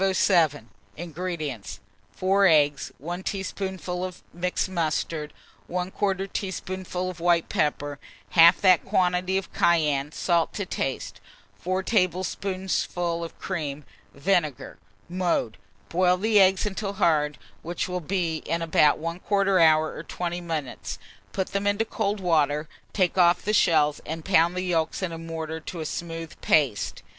[0.01, 0.69] 507.
[0.97, 1.79] INGREDIENTS.
[2.13, 5.31] 4 eggs, 1 teaspoonful of mixed mustard,
[5.69, 7.99] 1/4 teaspoonful of white pepper,
[8.31, 11.21] half that quantity of cayenne, salt to taste,
[11.59, 13.83] 4 tablespoonfuls of cream,
[14.15, 14.79] vinegar.
[15.07, 15.59] Mode.
[15.87, 20.97] Boil the eggs until hard, which will be in about 1/4 hour or 20 minutes;
[21.31, 25.19] put them into cold water, take off the shells, and pound the yolks in a
[25.19, 27.03] mortar to a smooth paste.